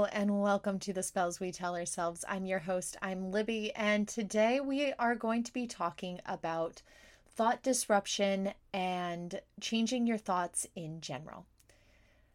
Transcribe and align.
Hello, 0.00 0.08
and 0.14 0.40
welcome 0.40 0.78
to 0.78 0.94
the 0.94 1.02
Spells 1.02 1.40
We 1.40 1.52
Tell 1.52 1.76
Ourselves. 1.76 2.24
I'm 2.26 2.46
your 2.46 2.60
host, 2.60 2.96
I'm 3.02 3.30
Libby, 3.30 3.70
and 3.76 4.08
today 4.08 4.58
we 4.58 4.94
are 4.98 5.14
going 5.14 5.42
to 5.42 5.52
be 5.52 5.66
talking 5.66 6.22
about 6.24 6.80
thought 7.28 7.62
disruption 7.62 8.54
and 8.72 9.42
changing 9.60 10.06
your 10.06 10.16
thoughts 10.16 10.66
in 10.74 11.02
general. 11.02 11.44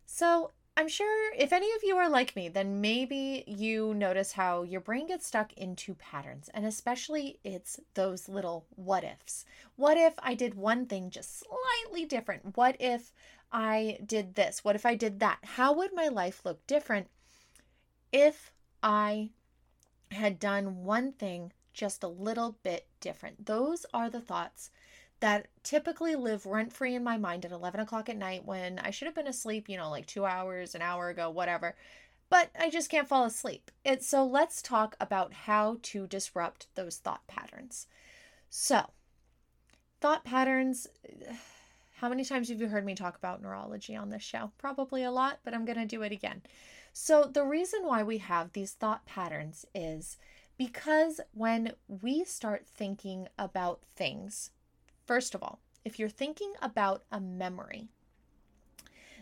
So, 0.06 0.52
I'm 0.78 0.88
sure 0.88 1.34
if 1.34 1.52
any 1.52 1.74
of 1.74 1.82
you 1.82 1.98
are 1.98 2.08
like 2.08 2.36
me, 2.36 2.50
then 2.50 2.82
maybe 2.82 3.44
you 3.48 3.96
notice 3.96 4.34
how 4.34 4.62
your 4.62 4.82
brain 4.82 5.08
gets 5.08 5.26
stuck 5.26 5.52
into 5.54 5.96
patterns, 5.96 6.52
and 6.54 6.68
especially 6.68 7.40
it's 7.44 7.80
those 7.96 8.30
little 8.30 8.68
what 8.76 9.04
ifs. 9.04 9.44
What 9.76 9.98
if 9.98 10.14
I 10.20 10.36
did 10.36 10.54
one 10.54 10.86
thing 10.86 11.10
just 11.10 11.40
slightly 11.40 12.06
different? 12.06 12.56
What 12.56 12.76
if 12.80 13.12
I 13.52 13.98
did 14.06 14.36
this? 14.36 14.64
What 14.64 14.76
if 14.76 14.86
I 14.86 14.94
did 14.94 15.20
that? 15.22 15.40
How 15.44 15.74
would 15.74 15.96
my 15.96 16.10
life 16.10 16.42
look 16.46 16.68
different 16.68 17.08
if 18.12 18.52
I 18.84 19.32
had 20.12 20.40
done 20.40 20.84
one 20.84 21.12
thing 21.12 21.52
just 21.74 22.04
a 22.04 22.08
little 22.08 22.58
bit 22.64 22.88
different? 23.00 23.46
Those 23.46 23.86
are 23.94 24.10
the 24.10 24.22
thoughts 24.22 24.70
that 25.20 25.48
typically 25.64 26.16
live 26.16 26.46
rent 26.46 26.74
free 26.74 26.96
in 26.96 27.04
my 27.04 27.18
mind 27.18 27.46
at 27.46 27.52
11 27.52 27.80
o'clock 27.80 28.10
at 28.10 28.18
night 28.18 28.46
when 28.46 28.80
I 28.80 28.92
should 28.92 29.06
have 29.06 29.16
been 29.16 29.28
asleep, 29.28 29.70
you 29.70 29.78
know, 29.78 29.90
like 29.90 30.06
two 30.06 30.26
hours, 30.26 30.76
an 30.76 30.82
hour 30.82 31.10
ago, 31.10 31.30
whatever. 31.30 31.76
But 32.30 32.50
I 32.60 32.70
just 32.70 32.90
can't 32.90 33.08
fall 33.08 33.26
asleep. 33.26 33.72
It, 33.84 34.04
so 34.04 34.26
let's 34.26 34.62
talk 34.62 34.96
about 35.00 35.34
how 35.34 35.78
to 35.84 36.08
disrupt 36.08 36.68
those 36.76 36.98
thought 36.98 37.26
patterns. 37.28 37.88
So, 38.50 38.92
thought 40.02 40.26
patterns. 40.26 40.88
How 41.96 42.10
many 42.10 42.26
times 42.26 42.50
have 42.50 42.62
you 42.62 42.68
heard 42.68 42.86
me 42.86 42.96
talk 42.96 43.16
about 43.18 43.42
neurology 43.42 43.96
on 43.96 44.10
this 44.10 44.24
show? 44.24 44.52
Probably 44.58 45.04
a 45.04 45.12
lot, 45.12 45.40
but 45.44 45.54
I'm 45.54 45.66
going 45.66 45.78
to 45.78 45.86
do 45.86 46.02
it 46.02 46.12
again. 46.12 46.42
So, 46.94 47.26
the 47.26 47.44
reason 47.44 47.86
why 47.86 48.04
we 48.04 48.20
have 48.20 48.54
these 48.54 48.72
thought 48.74 49.06
patterns 49.06 49.66
is 49.74 50.18
because 50.58 51.20
when 51.34 51.74
we 51.88 52.24
start 52.24 52.66
thinking 52.68 53.28
about 53.38 53.82
things, 53.96 54.52
First 55.06 55.36
of 55.36 55.44
all, 55.44 55.60
if 55.84 56.00
you're 56.00 56.10
thinking 56.10 56.54
about 56.62 57.04
a 57.12 57.20
memory, 57.20 57.90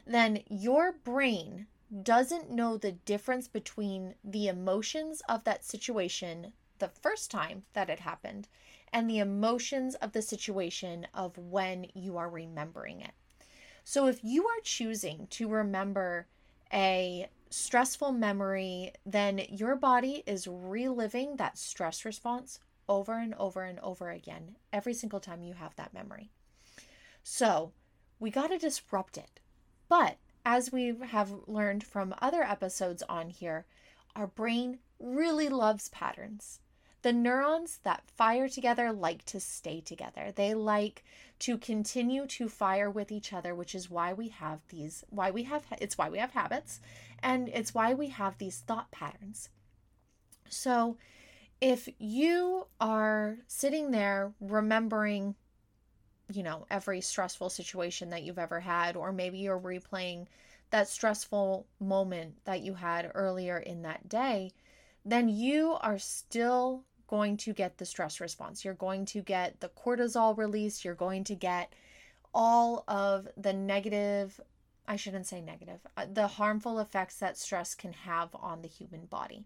then 0.08 0.41
your 0.47 0.93
brain 0.93 1.67
doesn't 2.02 2.49
know 2.49 2.77
the 2.77 2.93
difference 2.93 3.47
between 3.47 4.15
the 4.23 4.47
emotions 4.47 5.21
of 5.27 5.43
that 5.43 5.65
situation 5.65 6.53
the 6.80 6.87
first 6.87 7.30
time 7.30 7.63
that 7.73 7.89
it 7.89 7.99
happened 7.99 8.47
and 8.94 9.09
the 9.09 9.19
emotions 9.19 9.95
of 9.95 10.13
the 10.13 10.22
situation 10.22 11.08
of 11.13 11.38
when 11.38 11.88
you 11.94 12.16
are 12.16 12.30
remembering 12.30 13.02
it. 13.02 13.11
So 13.83 14.08
if 14.08 14.23
you 14.23 14.45
are 14.45 14.61
choosing 14.63 15.27
to 15.31 15.49
remember 15.49 16.27
a 16.72 17.27
stressful 17.49 18.11
memory, 18.14 18.94
then 19.05 19.41
your 19.49 19.75
body 19.75 20.23
is 20.25 20.47
reliving 20.47 21.36
that 21.36 21.58
stress 21.58 22.05
response 22.05 22.59
over 22.88 23.17
and 23.17 23.33
over 23.36 23.64
and 23.64 23.80
over 23.80 24.09
again 24.09 24.55
every 24.71 24.94
single 24.94 25.19
time 25.19 25.44
you 25.44 25.53
have 25.53 25.75
that 25.75 25.94
memory. 25.94 26.30
So 27.23 27.71
we 28.19 28.30
got 28.30 28.47
to 28.47 28.58
disrupt 28.58 29.17
it. 29.17 29.39
But 29.89 30.17
as 30.45 30.71
we 30.71 30.95
have 31.09 31.31
learned 31.47 31.83
from 31.83 32.16
other 32.21 32.44
episodes 32.44 33.03
on 33.08 33.30
here, 33.30 33.66
our 34.16 34.27
brain 34.27 34.80
really 34.99 35.49
loves 35.49 35.89
patterns. 35.89 36.59
The 37.03 37.13
neurons 37.13 37.79
that 37.83 38.03
fire 38.15 38.47
together 38.47 38.91
like 38.91 39.25
to 39.25 39.39
stay 39.39 39.81
together. 39.81 40.31
They 40.33 40.53
like 40.53 41.03
to 41.39 41.58
continue 41.58 42.25
to 42.27 42.47
fire 42.47 42.89
with 42.89 43.11
each 43.11 43.33
other, 43.33 43.53
which 43.53 43.75
is 43.75 43.89
why 43.89 44.14
we 44.14 44.30
have 44.30 44.61
these 44.69 45.03
why 45.09 45.30
we 45.30 45.43
have 45.43 45.65
it's 45.80 45.97
why 45.97 46.09
we 46.09 46.17
have 46.17 46.31
habits 46.31 46.80
and 47.21 47.49
it's 47.49 47.73
why 47.73 47.93
we 47.93 48.08
have 48.08 48.37
these 48.37 48.59
thought 48.59 48.89
patterns. 48.92 49.49
So, 50.49 50.97
if 51.59 51.89
you 51.97 52.67
are 52.80 53.37
sitting 53.47 53.92
there 53.92 54.33
remembering, 54.39 55.36
you 56.31 56.43
know, 56.43 56.65
every 56.69 57.02
stressful 57.02 57.49
situation 57.49 58.09
that 58.11 58.23
you've 58.23 58.39
ever 58.39 58.59
had, 58.59 58.95
or 58.95 59.11
maybe 59.11 59.39
you're 59.39 59.59
replaying 59.59 60.27
that 60.69 60.87
stressful 60.87 61.65
moment 61.80 62.36
that 62.45 62.61
you 62.61 62.73
had 62.73 63.11
earlier 63.13 63.58
in 63.58 63.81
that 63.83 64.09
day, 64.09 64.52
then 65.05 65.27
you 65.30 65.77
are 65.81 65.99
still 65.99 66.83
going 67.13 67.37
to 67.37 67.53
get 67.53 67.77
the 67.77 67.85
stress 67.85 68.19
response. 68.19 68.65
You're 68.65 68.73
going 68.73 69.05
to 69.05 69.21
get 69.21 69.59
the 69.59 69.69
cortisol 69.69 70.35
release. 70.35 70.83
You're 70.83 70.95
going 70.95 71.23
to 71.25 71.35
get 71.35 71.71
all 72.33 72.83
of 72.87 73.27
the 73.37 73.53
negative, 73.53 74.41
I 74.87 74.95
shouldn't 74.95 75.27
say 75.27 75.39
negative, 75.39 75.79
uh, 75.95 76.07
the 76.11 76.25
harmful 76.25 76.79
effects 76.79 77.17
that 77.17 77.37
stress 77.37 77.75
can 77.75 77.93
have 77.93 78.29
on 78.33 78.63
the 78.63 78.67
human 78.67 79.05
body. 79.05 79.45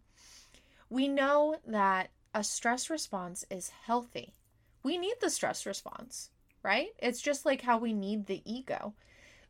We 0.90 1.10
know 1.10 1.58
that 1.68 2.08
a 2.34 2.42
stress 2.42 2.90
response 2.90 3.44
is 3.52 3.74
healthy. 3.86 4.34
We 4.82 4.98
need 4.98 5.16
the 5.20 5.30
stress 5.30 5.66
response, 5.66 6.30
right? 6.64 6.92
It's 7.00 7.22
just 7.22 7.46
like 7.46 7.64
how 7.64 7.80
we 7.80 7.92
need 7.92 8.28
the 8.28 8.42
ego. 8.46 8.94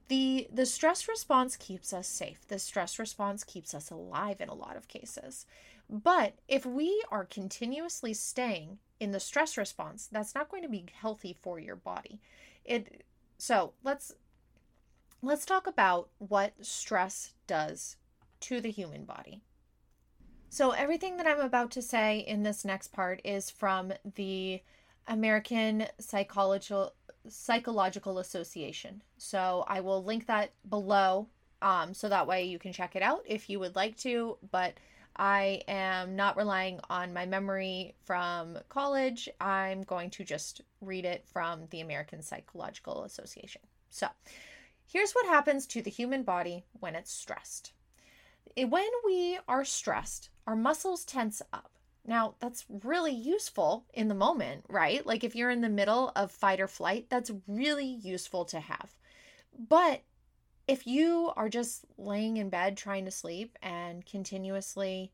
The 0.07 0.47
the 0.51 0.66
stress 0.66 1.07
response 1.07 1.56
keeps 1.57 1.91
us 1.91 2.07
safe. 2.07 2.47
The 2.47 2.59
stress 2.59 2.97
response 2.97 3.44
keeps 3.44 3.73
us 3.73 3.91
alive 3.91 4.40
in 4.40 4.50
a 4.50 4.53
lot 4.53 4.78
of 4.78 4.88
cases. 4.88 5.45
But 5.90 6.35
if 6.47 6.66
we 6.66 7.03
are 7.12 7.25
continuously 7.25 8.13
staying 8.13 8.79
in 9.00 9.12
the 9.12 9.19
stress 9.19 9.57
response, 9.57 10.07
that's 10.12 10.35
not 10.35 10.50
going 10.50 10.63
to 10.63 10.69
be 10.69 10.85
healthy 11.00 11.38
for 11.41 11.59
your 11.59 11.75
body. 11.75 12.19
It 12.66 13.03
so, 13.38 13.73
let's 13.84 14.13
let's 15.22 15.46
talk 15.46 15.67
about 15.67 16.09
what 16.19 16.53
stress 16.62 17.34
does 17.46 17.97
to 18.41 18.62
the 18.62 18.72
human 18.72 19.06
body. 19.06 19.41
So, 20.50 20.72
everything 20.72 21.17
that 21.17 21.28
I'm 21.28 21.40
about 21.40 21.72
to 21.72 21.81
say 21.81 22.19
in 22.19 22.44
this 22.44 22.63
next 22.63 22.88
part 22.88 23.22
is 23.23 23.50
from 23.50 23.94
the 24.16 24.62
American 25.07 25.88
Psychological 26.00 26.94
Psychological 27.30 28.20
Association. 28.20 29.02
So, 29.18 29.66
I 29.68 29.82
will 29.82 30.04
link 30.04 30.28
that 30.28 30.52
below 30.70 31.28
um, 31.62 31.94
so 31.94 32.10
that 32.10 32.28
way 32.28 32.44
you 32.46 32.60
can 32.60 32.74
check 32.74 32.96
it 32.96 33.02
out 33.02 33.24
if 33.26 33.50
you 33.50 33.60
would 33.60 33.76
like 33.76 33.98
to. 33.98 34.38
But 34.52 34.76
I 35.16 35.64
am 35.68 36.16
not 36.16 36.38
relying 36.38 36.80
on 36.90 37.14
my 37.14 37.26
memory 37.26 37.96
from 38.06 38.58
college. 38.70 39.28
I'm 39.42 39.84
going 39.84 40.12
to 40.12 40.24
just 40.24 40.62
read 40.82 41.06
it 41.06 41.26
from 41.26 41.64
the 41.72 41.82
American 41.82 42.22
Psychological 42.22 43.04
Association. 43.04 43.62
So, 43.90 44.08
here's 44.86 45.14
what 45.14 45.26
happens 45.26 45.66
to 45.68 45.82
the 45.82 45.90
human 45.90 46.24
body 46.24 46.64
when 46.80 46.96
it's 46.96 47.12
stressed. 47.12 47.74
When 48.56 48.90
we 49.06 49.40
are 49.48 49.66
stressed, 49.66 50.30
our 50.46 50.56
muscles 50.56 51.04
tense 51.04 51.42
up. 51.52 51.77
Now, 52.07 52.35
that's 52.40 52.66
really 52.69 53.13
useful 53.13 53.85
in 53.94 54.07
the 54.07 54.16
moment, 54.16 54.63
right? 54.69 55.06
Like 55.06 55.25
if 55.25 55.35
you're 55.35 55.51
in 55.51 55.59
the 55.59 55.69
middle 55.69 56.13
of 56.16 56.31
fight 56.31 56.62
or 56.62 56.68
flight, 56.68 57.07
that's 57.09 57.31
really 57.47 57.85
useful 57.85 58.45
to 58.45 58.62
have. 58.62 58.95
But 59.59 60.03
if 60.69 60.88
you 60.88 61.31
are 61.35 61.50
just 61.50 61.85
laying 61.97 62.38
in 62.38 62.50
bed 62.50 62.78
trying 62.78 63.06
to 63.06 63.12
sleep 63.12 63.57
and 63.62 64.06
continuously 64.06 65.12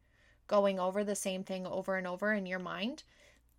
going 0.47 0.79
over 0.79 1.03
the 1.03 1.15
same 1.15 1.43
thing 1.43 1.65
over 1.65 1.95
and 1.95 2.05
over 2.05 2.31
in 2.31 2.45
your 2.45 2.59
mind, 2.59 3.03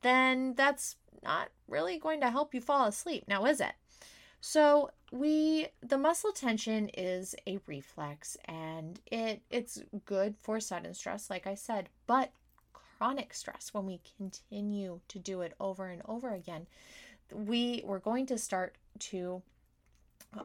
then 0.03 0.55
that's 0.55 0.95
not 1.25 1.49
really 1.67 1.99
going 1.99 2.21
to 2.21 2.31
help 2.31 2.55
you 2.55 2.61
fall 2.61 2.87
asleep, 2.87 3.25
now 3.27 3.47
is 3.47 3.61
it? 3.61 3.73
So, 4.41 4.91
we 5.11 5.69
the 5.81 5.97
muscle 5.97 6.33
tension 6.33 6.91
is 6.93 7.35
a 7.47 7.61
reflex 7.67 8.37
and 8.47 9.01
it 9.07 9.43
it's 9.49 9.81
good 10.05 10.35
for 10.43 10.59
sudden 10.59 10.93
stress 10.93 11.31
like 11.31 11.47
I 11.47 11.55
said, 11.55 11.89
but 12.07 12.33
chronic 12.97 13.35
stress 13.35 13.73
when 13.73 13.87
we 13.87 14.01
continue 14.17 15.01
to 15.09 15.19
do 15.19 15.41
it 15.41 15.55
over 15.61 15.87
and 15.87 16.03
over 16.07 16.35
again, 16.35 16.67
we 17.33 17.83
we're 17.85 17.99
going 17.99 18.27
to 18.27 18.39
start 18.39 18.77
to 18.99 19.43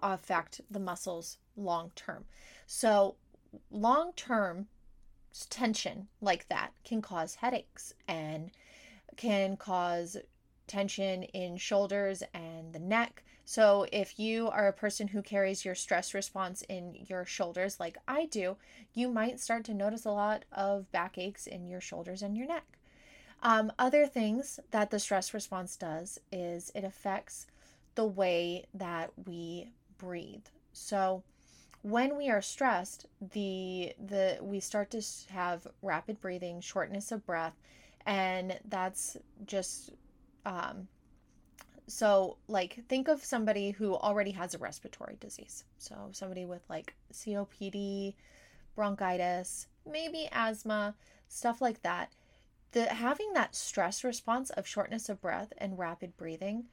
affect 0.01 0.61
the 0.69 0.79
muscles 0.79 1.37
long 1.55 1.91
term. 1.95 2.25
So, 2.67 3.15
long 3.71 4.13
term 4.15 4.67
tension 5.49 6.07
like 6.21 6.47
that 6.49 6.71
can 6.83 7.01
cause 7.01 7.35
headaches 7.35 7.93
and 8.07 8.51
can 9.15 9.57
cause 9.57 10.17
tension 10.67 11.23
in 11.23 11.57
shoulders 11.57 12.23
and 12.33 12.73
the 12.73 12.79
neck. 12.79 13.23
So, 13.49 13.87
if 13.91 14.19
you 14.19 14.47
are 14.47 14.67
a 14.67 14.71
person 14.71 15.07
who 15.07 15.23
carries 15.23 15.65
your 15.65 15.73
stress 15.73 16.13
response 16.13 16.61
in 16.69 16.95
your 17.07 17.25
shoulders, 17.25 17.79
like 17.79 17.97
I 18.07 18.25
do, 18.27 18.57
you 18.93 19.09
might 19.09 19.39
start 19.39 19.63
to 19.63 19.73
notice 19.73 20.05
a 20.05 20.11
lot 20.11 20.45
of 20.51 20.91
backaches 20.91 21.47
in 21.47 21.67
your 21.67 21.81
shoulders 21.81 22.21
and 22.21 22.37
your 22.37 22.45
neck. 22.45 22.77
Um, 23.41 23.71
other 23.79 24.05
things 24.05 24.59
that 24.69 24.91
the 24.91 24.99
stress 24.99 25.33
response 25.33 25.75
does 25.75 26.19
is 26.31 26.71
it 26.75 26.83
affects 26.83 27.47
the 27.95 28.05
way 28.05 28.67
that 28.71 29.13
we 29.25 29.71
breathe. 29.97 30.45
So, 30.71 31.23
when 31.81 32.17
we 32.17 32.29
are 32.29 32.43
stressed, 32.43 33.07
the 33.19 33.93
the 33.97 34.37
we 34.43 34.59
start 34.59 34.91
to 34.91 35.01
have 35.31 35.65
rapid 35.81 36.21
breathing, 36.21 36.61
shortness 36.61 37.11
of 37.11 37.25
breath, 37.25 37.55
and 38.05 38.59
that's 38.69 39.17
just 39.47 39.89
um, 40.45 40.87
so, 41.89 42.37
like, 42.47 42.85
think 42.87 43.07
of 43.07 43.25
somebody 43.25 43.71
who 43.71 43.95
already 43.95 44.31
has 44.31 44.53
a 44.53 44.59
respiratory 44.59 45.17
disease. 45.19 45.63
So, 45.77 46.09
somebody 46.11 46.45
with 46.45 46.61
like 46.69 46.93
COPD, 47.11 48.13
bronchitis, 48.75 49.67
maybe 49.89 50.29
asthma, 50.31 50.95
stuff 51.27 51.61
like 51.61 51.81
that. 51.81 52.11
The 52.71 52.85
having 52.85 53.33
that 53.33 53.55
stress 53.55 54.03
response 54.03 54.51
of 54.51 54.67
shortness 54.67 55.09
of 55.09 55.21
breath 55.21 55.51
and 55.57 55.79
rapid 55.79 56.15
breathing, 56.15 56.65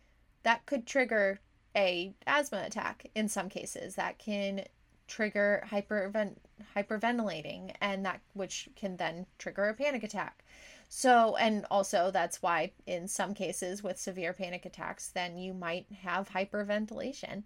that 0.43 0.67
could 0.67 0.87
trigger 0.87 1.41
a 1.75 2.15
asthma 2.27 2.65
attack 2.67 3.07
in 3.15 3.29
some 3.29 3.49
cases. 3.49 3.95
That 3.95 4.19
can 4.19 4.65
trigger 5.09 5.65
hypervent 5.71 6.37
hyperventilating 6.75 7.73
and 7.81 8.05
that 8.05 8.21
which 8.35 8.69
can 8.77 8.97
then 8.97 9.27
trigger 9.39 9.69
a 9.69 9.75
panic 9.75 10.03
attack. 10.03 10.45
So, 10.89 11.37
and 11.37 11.67
also 11.71 12.11
that's 12.11 12.43
why 12.43 12.73
in 12.87 13.09
some 13.09 13.35
cases 13.35 13.83
with 13.83 13.99
severe 13.99 14.33
panic 14.33 14.65
attacks, 14.65 15.09
then 15.09 15.37
you 15.37 15.53
might 15.53 15.87
have 16.03 16.31
hyperventilation. 16.31 17.45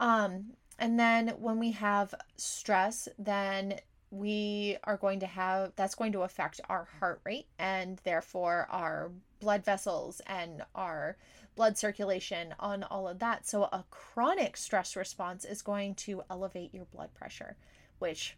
Um, 0.00 0.52
and 0.78 0.98
then 0.98 1.28
when 1.38 1.58
we 1.58 1.72
have 1.72 2.14
stress, 2.36 3.08
then 3.18 3.80
we 4.10 4.78
are 4.84 4.96
going 4.96 5.20
to 5.20 5.26
have 5.26 5.72
that's 5.76 5.94
going 5.94 6.12
to 6.12 6.22
affect 6.22 6.60
our 6.68 6.88
heart 6.98 7.20
rate 7.24 7.46
and 7.58 8.00
therefore 8.04 8.66
our 8.70 9.10
blood 9.38 9.64
vessels 9.64 10.22
and 10.26 10.62
our 10.74 11.16
blood 11.56 11.76
circulation 11.76 12.54
on 12.58 12.84
all 12.84 13.08
of 13.08 13.18
that. 13.18 13.46
So, 13.46 13.64
a 13.64 13.84
chronic 13.90 14.56
stress 14.56 14.96
response 14.96 15.44
is 15.44 15.60
going 15.60 15.96
to 15.96 16.22
elevate 16.30 16.72
your 16.72 16.84
blood 16.86 17.12
pressure, 17.14 17.56
which 17.98 18.36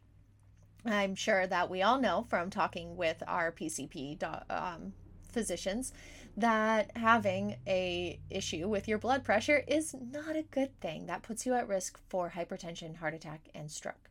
I'm 0.84 1.14
sure 1.14 1.46
that 1.46 1.70
we 1.70 1.82
all 1.82 2.00
know 2.00 2.26
from 2.28 2.50
talking 2.50 2.96
with 2.96 3.22
our 3.26 3.52
PCP 3.52 4.22
um, 4.50 4.92
physicians 5.30 5.92
that 6.36 6.96
having 6.96 7.56
a 7.66 8.18
issue 8.30 8.68
with 8.68 8.88
your 8.88 8.98
blood 8.98 9.24
pressure 9.24 9.62
is 9.66 9.94
not 10.12 10.36
a 10.36 10.42
good 10.42 10.78
thing. 10.80 11.06
That 11.06 11.22
puts 11.22 11.44
you 11.44 11.54
at 11.54 11.68
risk 11.68 11.98
for 12.08 12.32
hypertension, 12.34 12.96
heart 12.96 13.14
attack, 13.14 13.48
and 13.54 13.70
stroke. 13.70 14.10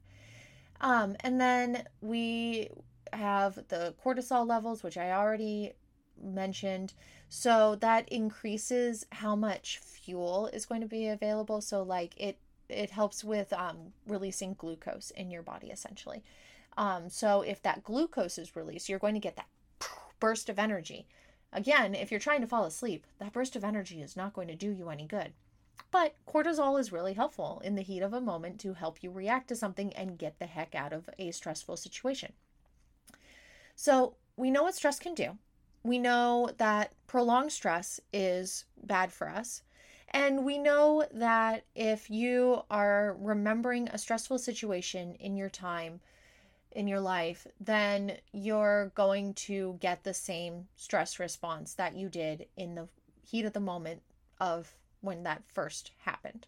Um, 0.81 1.15
and 1.21 1.39
then 1.39 1.85
we 2.01 2.69
have 3.13 3.55
the 3.69 3.95
cortisol 4.03 4.47
levels, 4.47 4.83
which 4.83 4.97
I 4.97 5.11
already 5.11 5.73
mentioned. 6.21 6.93
So 7.29 7.75
that 7.75 8.07
increases 8.09 9.05
how 9.11 9.35
much 9.35 9.79
fuel 9.79 10.47
is 10.47 10.65
going 10.65 10.81
to 10.81 10.87
be 10.87 11.07
available. 11.07 11.61
So 11.61 11.83
like 11.83 12.13
it 12.17 12.37
it 12.67 12.91
helps 12.91 13.23
with 13.23 13.51
um, 13.51 13.93
releasing 14.07 14.53
glucose 14.53 15.11
in 15.11 15.31
your 15.31 15.41
body 15.41 15.67
essentially. 15.67 16.23
Um, 16.79 17.09
so 17.09 17.41
if 17.41 17.61
that 17.61 17.83
glucose 17.83 18.39
is 18.39 18.55
released, 18.55 18.89
you're 18.89 18.97
going 18.97 19.13
to 19.13 19.19
get 19.19 19.35
that 19.35 19.49
burst 20.19 20.49
of 20.49 20.57
energy. 20.57 21.05
Again, 21.53 21.93
if 21.93 22.09
you're 22.09 22.19
trying 22.19 22.41
to 22.41 22.47
fall 22.47 22.65
asleep, 22.65 23.05
that 23.19 23.33
burst 23.33 23.55
of 23.55 23.63
energy 23.63 24.01
is 24.01 24.17
not 24.17 24.33
going 24.33 24.47
to 24.47 24.55
do 24.55 24.71
you 24.71 24.89
any 24.89 25.05
good. 25.05 25.33
But 25.91 26.15
cortisol 26.27 26.79
is 26.79 26.91
really 26.91 27.13
helpful 27.13 27.61
in 27.63 27.75
the 27.75 27.81
heat 27.81 28.01
of 28.01 28.13
a 28.13 28.21
moment 28.21 28.59
to 28.61 28.73
help 28.73 29.03
you 29.03 29.11
react 29.11 29.49
to 29.49 29.55
something 29.55 29.93
and 29.93 30.17
get 30.17 30.39
the 30.39 30.45
heck 30.45 30.73
out 30.73 30.93
of 30.93 31.09
a 31.19 31.31
stressful 31.31 31.77
situation. 31.77 32.33
So, 33.75 34.15
we 34.35 34.49
know 34.49 34.63
what 34.63 34.75
stress 34.75 34.99
can 34.99 35.13
do 35.13 35.37
we 35.83 35.97
know 35.97 36.49
that 36.57 36.93
prolonged 37.07 37.51
stress 37.51 37.99
is 38.11 38.65
bad 38.83 39.11
for 39.11 39.29
us. 39.29 39.63
And 40.11 40.43
we 40.43 40.57
know 40.57 41.05
that 41.13 41.65
if 41.75 42.09
you 42.09 42.63
are 42.69 43.15
remembering 43.19 43.87
a 43.89 43.97
stressful 43.97 44.39
situation 44.39 45.15
in 45.15 45.37
your 45.37 45.49
time, 45.49 46.01
in 46.71 46.87
your 46.87 46.99
life, 46.99 47.47
then 47.59 48.17
you're 48.31 48.91
going 48.95 49.33
to 49.33 49.77
get 49.79 50.03
the 50.03 50.13
same 50.13 50.67
stress 50.75 51.19
response 51.19 51.73
that 51.73 51.95
you 51.95 52.09
did 52.09 52.47
in 52.55 52.75
the 52.75 52.87
heat 53.25 53.45
of 53.45 53.53
the 53.53 53.59
moment 53.59 54.01
of 54.39 54.75
when 55.01 55.23
that 55.23 55.43
first 55.47 55.91
happened. 55.99 56.45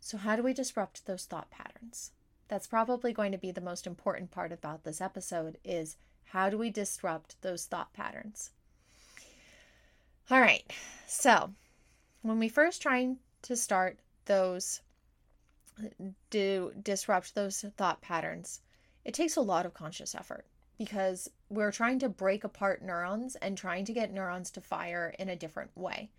So, 0.00 0.16
how 0.16 0.36
do 0.36 0.42
we 0.42 0.52
disrupt 0.52 1.06
those 1.06 1.24
thought 1.24 1.50
patterns? 1.50 2.12
That's 2.48 2.66
probably 2.66 3.12
going 3.12 3.32
to 3.32 3.38
be 3.38 3.52
the 3.52 3.60
most 3.60 3.86
important 3.86 4.30
part 4.30 4.50
about 4.50 4.82
this 4.82 5.00
episode 5.00 5.58
is 5.64 5.96
how 6.24 6.48
do 6.50 6.58
we 6.58 6.70
disrupt 6.70 7.40
those 7.42 7.66
thought 7.66 7.92
patterns? 7.92 8.50
All 10.30 10.40
right, 10.40 10.64
so 11.06 11.50
when 12.22 12.38
we 12.38 12.48
first 12.48 12.82
trying 12.82 13.18
to 13.42 13.56
start 13.56 13.98
those, 14.26 14.80
do 16.30 16.72
disrupt 16.82 17.34
those 17.34 17.64
thought 17.76 18.00
patterns, 18.00 18.60
it 19.04 19.14
takes 19.14 19.36
a 19.36 19.40
lot 19.40 19.66
of 19.66 19.74
conscious 19.74 20.14
effort 20.14 20.46
because 20.78 21.28
we're 21.48 21.72
trying 21.72 21.98
to 21.98 22.08
break 22.08 22.44
apart 22.44 22.82
neurons 22.82 23.36
and 23.36 23.56
trying 23.56 23.84
to 23.84 23.92
get 23.92 24.12
neurons 24.12 24.50
to 24.50 24.60
fire 24.60 25.14
in 25.18 25.28
a 25.28 25.36
different 25.36 25.70
way. 25.76 26.10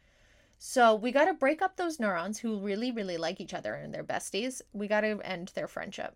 So 0.60 0.94
we 0.94 1.12
got 1.12 1.26
to 1.26 1.34
break 1.34 1.64
up 1.64 1.76
those 1.76 2.00
neurons 2.00 2.38
who 2.38 2.60
really, 2.60 2.92
really 2.92 3.18
like 3.18 3.42
each 3.42 3.56
other 3.56 3.74
and 3.74 3.92
they're 3.92 4.04
besties. 4.04 4.62
We 4.74 4.88
got 4.88 5.02
to 5.02 5.20
end 5.24 5.52
their 5.56 5.68
friendship. 5.68 6.16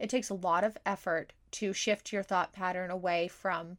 It 0.00 0.10
takes 0.10 0.30
a 0.30 0.34
lot 0.34 0.64
of 0.64 0.76
effort 0.84 1.32
to 1.52 1.72
shift 1.72 2.12
your 2.12 2.24
thought 2.24 2.52
pattern 2.52 2.90
away 2.90 3.28
from, 3.28 3.78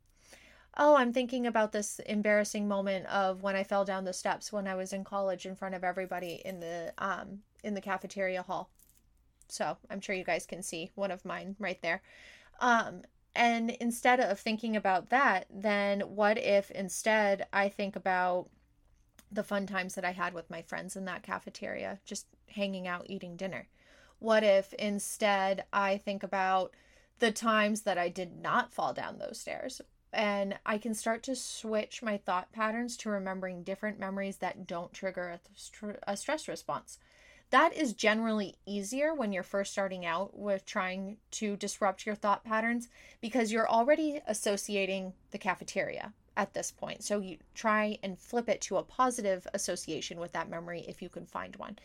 oh, 0.78 0.96
I'm 0.96 1.12
thinking 1.12 1.46
about 1.46 1.74
this 1.74 2.00
embarrassing 2.06 2.66
moment 2.66 3.08
of 3.08 3.44
when 3.44 3.58
I 3.58 3.66
fell 3.66 3.84
down 3.84 4.06
the 4.06 4.14
steps 4.14 4.54
when 4.54 4.68
I 4.68 4.76
was 4.76 4.94
in 4.94 5.04
college 5.04 5.46
in 5.46 5.56
front 5.56 5.76
of 5.76 5.84
everybody 5.84 6.42
in 6.46 6.62
the 6.62 6.94
um 6.98 7.40
in 7.66 7.74
the 7.74 7.81
cafeteria 7.81 8.44
hall. 8.44 8.70
So 9.47 9.77
I'm 9.89 10.01
sure 10.01 10.15
you 10.15 10.24
guys 10.24 10.45
can 10.45 10.62
see 10.62 10.92
one 10.95 11.12
of 11.12 11.25
mine 11.25 11.56
right 11.59 11.81
there. 11.81 12.01
Um, 12.59 13.01
and 13.36 13.71
instead 13.71 14.19
of 14.19 14.39
thinking 14.39 14.75
about 14.75 15.09
that, 15.09 15.47
then 15.50 16.01
what 16.01 16.38
if 16.38 16.71
instead 16.71 17.47
I 17.51 17.69
think 17.69 17.95
about 17.95 18.50
the 19.31 19.44
fun 19.44 19.68
times 19.68 19.95
that 19.95 20.06
I 20.06 20.12
had 20.12 20.33
with 20.33 20.50
my 20.50 20.62
friends 20.62 20.95
in 20.95 21.06
that 21.06 21.24
cafeteria, 21.24 22.00
just 22.06 22.27
hanging 22.47 22.88
out, 22.88 23.06
eating 23.09 23.36
dinner? 23.36 23.68
What 24.19 24.44
if 24.44 24.74
instead 24.74 25.65
I 25.74 25.97
think 25.97 26.24
about 26.24 26.74
the 27.19 27.31
times 27.31 27.81
that 27.81 27.97
I 27.97 28.09
did 28.09 28.42
not 28.42 28.74
fall 28.74 28.94
down 28.94 29.18
those 29.18 29.39
stairs? 29.39 29.81
And 30.13 30.57
I 30.65 30.77
can 30.77 30.94
start 30.94 31.24
to 31.24 31.36
switch 31.36 32.01
my 32.01 32.15
thought 32.18 32.53
patterns 32.53 32.95
to 32.97 33.09
remembering 33.09 33.63
different 33.63 34.00
memories 34.00 34.38
that 34.38 34.65
don't 34.65 34.94
trigger 34.94 35.27
a, 35.27 35.39
st- 35.56 36.00
a 36.07 36.15
stress 36.15 36.47
response. 36.47 37.00
That 37.51 37.74
is 37.74 37.94
generally 37.94 38.56
easier 38.65 39.13
when 39.13 39.31
you're 39.31 39.44
first 39.44 39.71
starting 39.71 40.06
out 40.06 40.38
with 40.38 40.65
trying 40.65 41.18
to 41.31 41.56
disrupt 41.56 42.06
your 42.06 42.15
thought 42.15 42.44
patterns 42.44 42.89
because 43.21 43.51
you're 43.51 43.69
already 43.69 44.19
associating 44.27 45.13
the 45.31 45.38
cafeteria 45.38 46.14
at 46.35 46.54
this 46.54 46.71
point. 46.71 47.04
So 47.04 47.19
you 47.19 47.37
try 47.54 47.97
and 48.04 48.19
flip 48.19 48.49
it 48.49 48.61
to 48.61 48.78
a 48.78 48.83
positive 48.83 49.47
association 49.54 50.19
with 50.19 50.31
that 50.33 50.49
memory 50.49 50.85
if 50.87 51.02
you 51.02 51.09
can 51.09 51.25
find 51.25 51.56
one. 51.56 51.78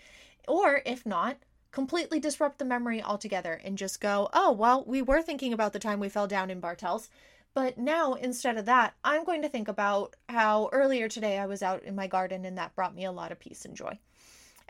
Or 0.49 0.83
if 0.85 1.07
not, 1.07 1.37
completely 1.73 2.19
disrupt 2.19 2.59
the 2.59 2.65
memory 2.65 3.03
altogether 3.03 3.61
and 3.63 3.79
just 3.79 4.01
go, 4.01 4.29
oh, 4.33 4.51
well, 4.53 4.85
we 4.87 5.03
were 5.03 5.23
thinking 5.23 5.53
about 5.53 5.73
the 5.73 5.79
time 5.79 6.01
we 6.01 6.09
fell 6.09 6.27
down 6.27 6.51
in 6.51 6.59
Bartels. 6.59 7.11
But 7.55 7.79
now, 7.79 8.15
instead 8.15 8.57
of 8.57 8.67
that, 8.67 8.95
I'm 9.05 9.25
going 9.25 9.43
to 9.43 9.49
think 9.49 9.69
about 9.69 10.17
how 10.29 10.69
earlier 10.73 11.09
today 11.09 11.39
I 11.39 11.47
was 11.47 11.63
out 11.63 11.83
in 11.83 11.95
my 11.95 12.07
garden 12.07 12.45
and 12.45 12.59
that 12.59 12.75
brought 12.75 12.95
me 12.95 13.05
a 13.05 13.13
lot 13.13 13.33
of 13.33 13.41
peace 13.41 13.65
and 13.65 13.77
joy. 13.77 13.99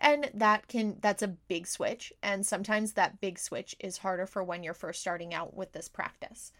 And 0.00 0.30
that 0.34 0.66
can, 0.68 0.96
that's 1.00 1.22
a 1.22 1.28
big 1.28 1.66
switch. 1.66 2.12
And 2.22 2.46
sometimes 2.46 2.92
that 2.92 3.20
big 3.20 3.38
switch 3.38 3.76
is 3.80 3.98
harder 3.98 4.26
for 4.26 4.42
when 4.42 4.62
you're 4.62 4.74
first 4.74 5.00
starting 5.00 5.34
out 5.34 5.54
with 5.54 5.72
this 5.72 5.88
practice. 5.88 6.52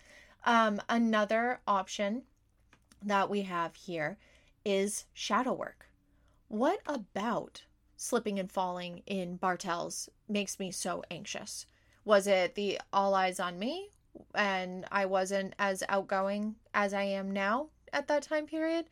Um, 0.45 0.81
another 0.89 1.61
option 1.67 2.23
that 3.03 3.31
we 3.31 3.43
have 3.43 3.75
here 3.75 4.19
is 4.65 5.07
shadow 5.15 5.55
work. 5.55 5.87
What 6.49 6.81
about 6.87 7.63
slipping 8.01 8.39
and 8.39 8.51
falling 8.51 9.03
in 9.07 9.37
Bartels 9.37 10.09
makes 10.27 10.59
me 10.59 10.71
so 10.71 11.03
anxious. 11.11 11.67
Was 12.07 12.27
it 12.27 12.55
the 12.55 12.81
all 12.95 13.15
eyes 13.15 13.39
on 13.39 13.59
me 13.59 13.91
and 14.35 14.87
I 14.91 15.05
wasn't 15.05 15.55
as 15.59 15.83
outgoing 15.87 16.55
as 16.73 16.95
I 16.95 17.03
am 17.03 17.31
now 17.31 17.69
at 17.93 18.09
that 18.09 18.23
time 18.23 18.47
period? 18.47 18.87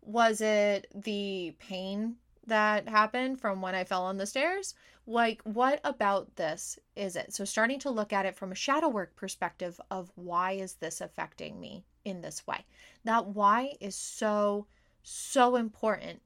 Was 0.00 0.40
it 0.40 0.86
the 0.94 1.54
pain 1.58 2.16
that 2.46 2.88
happened 2.88 3.40
from 3.40 3.60
when 3.60 3.74
I 3.74 3.84
fell 3.84 4.04
on 4.04 4.16
the 4.16 4.26
stairs? 4.26 4.74
Like, 5.06 5.42
what 5.42 5.80
about 5.84 6.36
this 6.36 6.78
is 6.96 7.16
it? 7.16 7.34
So, 7.34 7.44
starting 7.44 7.78
to 7.80 7.90
look 7.90 8.12
at 8.12 8.26
it 8.26 8.36
from 8.36 8.52
a 8.52 8.56
shadow 8.56 8.88
work 8.88 9.16
perspective 9.16 9.80
of 9.90 10.10
why 10.14 10.52
is 10.52 10.74
this 10.74 11.00
affecting 11.00 11.60
me 11.60 11.84
in 12.04 12.20
this 12.20 12.46
way? 12.46 12.64
That 13.04 13.26
why 13.26 13.74
is 13.80 13.96
so, 13.96 14.66
so 15.02 15.56
important 15.56 16.20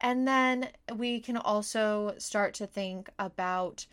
and 0.00 0.26
then 0.26 0.68
we 0.94 1.20
can 1.20 1.36
also 1.36 2.14
start 2.18 2.54
to 2.54 2.66
think 2.66 3.08
about 3.18 3.86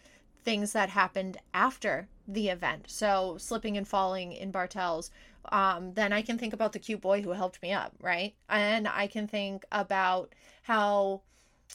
things 0.44 0.74
that 0.74 0.90
happened 0.90 1.38
after 1.54 2.08
the 2.28 2.50
event. 2.50 2.86
So, 2.88 3.38
slipping 3.40 3.78
and 3.78 3.88
falling 3.88 4.34
in 4.34 4.52
Bartels, 4.52 5.12
um, 5.52 5.94
then 5.94 6.12
I 6.12 6.22
can 6.22 6.38
think 6.38 6.54
about 6.54 6.74
the 6.74 6.80
cute 6.80 7.02
boy 7.02 7.22
who 7.22 7.32
helped 7.32 7.62
me 7.62 7.72
up, 7.72 7.94
right? 8.02 8.34
And 8.50 8.88
I 8.88 9.08
can 9.08 9.28
think 9.28 9.66
about 9.72 10.34
how 10.64 11.22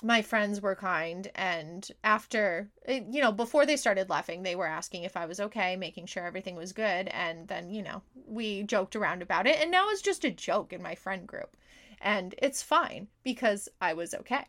my 0.03 0.23
friends 0.23 0.61
were 0.61 0.77
kind 0.77 1.29
and 1.35 1.91
after 2.05 2.71
eh, 2.87 3.01
you 3.11 3.21
know 3.21 3.33
before 3.33 3.67
they 3.67 3.77
started 3.77 4.09
laughing 4.09 4.43
they 4.43 4.55
were 4.55 4.67
asking 4.67 5.03
if 5.03 5.17
i 5.17 5.27
was 5.27 5.41
okay 5.41 5.75
making 5.75 6.07
sure 6.07 6.25
everything 6.25 6.55
was 6.55 6.73
good 6.73 7.09
and 7.09 7.49
then 7.49 7.69
you 7.69 7.83
know 7.83 8.01
we 8.27 8.63
joked 8.63 8.95
around 8.95 9.23
about 9.23 9.47
it 9.47 9.61
and 9.61 9.71
now 9.71 9.89
it's 9.91 10.03
just 10.03 10.25
a 10.25 10.31
joke 10.31 10.73
in 10.73 10.81
my 10.81 10.95
friend 10.95 11.27
group 11.27 11.57
and 12.01 12.35
it's 12.39 12.63
fine 12.63 13.09
because 13.25 13.69
I 13.81 13.95
was 13.95 14.15
okay. 14.15 14.45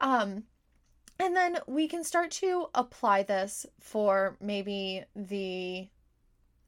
Um, 0.00 0.44
and 1.18 1.36
then 1.36 1.58
we 1.66 1.88
can 1.88 2.04
start 2.04 2.30
to 2.32 2.68
apply 2.74 3.24
this 3.24 3.66
for 3.80 4.36
maybe 4.40 5.04
the 5.14 5.88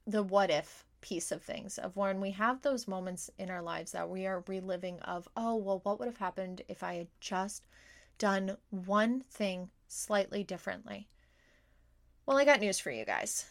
the 0.05 0.21
what 0.21 0.51
if 0.51 0.85
piece 0.99 1.31
of 1.31 1.41
things 1.41 1.77
of 1.77 1.95
when 1.95 2.19
we 2.19 2.31
have 2.31 2.61
those 2.61 2.87
moments 2.87 3.29
in 3.37 3.49
our 3.49 3.61
lives 3.61 3.93
that 3.93 4.09
we 4.09 4.25
are 4.25 4.43
reliving 4.47 4.99
of 5.01 5.27
oh 5.35 5.55
well 5.55 5.79
what 5.83 5.97
would 5.99 6.07
have 6.07 6.17
happened 6.17 6.61
if 6.67 6.83
i 6.83 6.95
had 6.95 7.07
just 7.19 7.65
done 8.17 8.57
one 8.69 9.21
thing 9.21 9.69
slightly 9.87 10.43
differently. 10.43 11.07
Well 12.25 12.37
i 12.37 12.45
got 12.45 12.61
news 12.61 12.79
for 12.79 12.91
you 12.91 13.05
guys. 13.05 13.45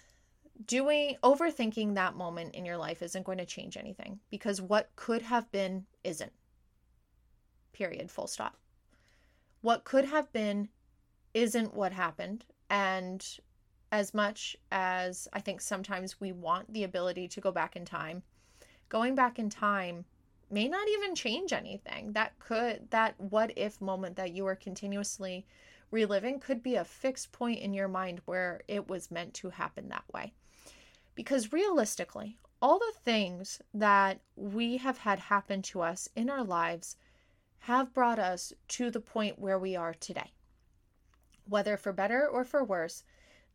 Doing 0.66 1.16
overthinking 1.22 1.94
that 1.94 2.14
moment 2.14 2.54
in 2.54 2.64
your 2.64 2.76
life 2.76 3.02
isn't 3.02 3.24
going 3.26 3.38
to 3.38 3.46
change 3.46 3.76
anything 3.76 4.20
because 4.30 4.60
what 4.60 4.90
could 4.96 5.22
have 5.22 5.50
been 5.50 5.86
isn't. 6.04 6.32
Period. 7.72 8.10
Full 8.10 8.26
stop. 8.26 8.56
What 9.60 9.84
could 9.84 10.04
have 10.06 10.32
been 10.32 10.68
isn't 11.34 11.74
what 11.74 11.92
happened. 11.92 12.44
And 12.70 13.26
as 13.90 14.14
much 14.14 14.56
as 14.70 15.28
I 15.32 15.40
think 15.40 15.60
sometimes 15.60 16.20
we 16.20 16.32
want 16.32 16.72
the 16.72 16.84
ability 16.84 17.28
to 17.28 17.40
go 17.40 17.52
back 17.52 17.76
in 17.76 17.84
time, 17.84 18.22
going 18.88 19.14
back 19.14 19.38
in 19.38 19.50
time 19.50 20.04
may 20.52 20.68
not 20.68 20.86
even 20.88 21.14
change 21.14 21.52
anything. 21.52 22.12
That 22.12 22.38
could, 22.38 22.90
that 22.90 23.18
what 23.18 23.52
if 23.56 23.80
moment 23.80 24.16
that 24.16 24.32
you 24.32 24.46
are 24.46 24.54
continuously 24.54 25.46
reliving 25.90 26.40
could 26.40 26.62
be 26.62 26.76
a 26.76 26.84
fixed 26.84 27.32
point 27.32 27.60
in 27.60 27.72
your 27.72 27.88
mind 27.88 28.20
where 28.24 28.60
it 28.68 28.88
was 28.88 29.10
meant 29.10 29.34
to 29.34 29.50
happen 29.50 29.88
that 29.88 30.04
way. 30.12 30.32
Because 31.14 31.52
realistically, 31.52 32.38
all 32.60 32.78
the 32.78 32.92
things 33.04 33.60
that 33.74 34.20
we 34.36 34.76
have 34.76 34.98
had 34.98 35.18
happen 35.18 35.62
to 35.62 35.80
us 35.80 36.08
in 36.14 36.30
our 36.30 36.44
lives 36.44 36.96
have 37.60 37.94
brought 37.94 38.18
us 38.18 38.52
to 38.68 38.90
the 38.90 39.00
point 39.00 39.38
where 39.38 39.58
we 39.58 39.76
are 39.76 39.94
today. 39.94 40.32
Whether 41.48 41.76
for 41.76 41.92
better 41.92 42.26
or 42.26 42.44
for 42.44 42.62
worse, 42.64 43.04